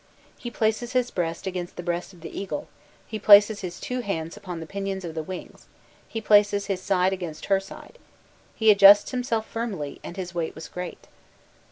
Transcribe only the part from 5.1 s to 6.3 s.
the wings, he